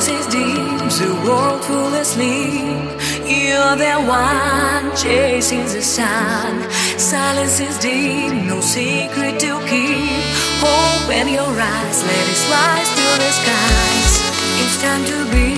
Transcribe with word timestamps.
space 0.00 0.20
is 0.20 0.26
deep, 0.26 0.78
the 1.00 1.12
world 1.26 1.64
full 1.64 1.94
of 1.94 2.06
sleep. 2.06 2.88
You're 3.26 3.76
the 3.76 3.96
one 4.06 4.96
chasing 4.96 5.64
the 5.64 5.82
sun. 5.82 6.70
Silence 6.98 7.60
is 7.60 7.78
deep, 7.78 8.32
no 8.46 8.60
secret 8.60 9.40
to 9.40 9.58
keep. 9.66 10.22
Open 10.62 11.28
your 11.28 11.50
eyes, 11.50 11.98
let 12.08 12.26
it 12.34 12.42
rise 12.54 12.90
to 12.98 13.08
the 13.22 13.30
skies. 13.40 14.14
It's 14.62 14.76
time 14.82 15.04
to 15.12 15.18
be 15.34 15.48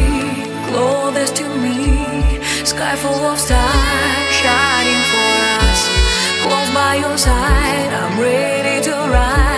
closest 0.68 1.36
to 1.36 1.46
me. 1.64 2.40
Sky 2.64 2.96
full 2.96 3.22
of 3.32 3.38
stars 3.38 4.30
shining 4.40 5.02
for 5.12 5.32
us. 5.64 5.80
Close 6.42 6.70
by 6.74 6.94
your 6.96 7.16
side, 7.18 7.90
I'm 8.00 8.20
ready 8.20 8.82
to 8.84 8.92
rise. 8.92 9.49